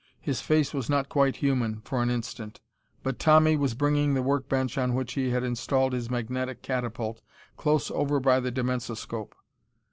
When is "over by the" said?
7.91-8.49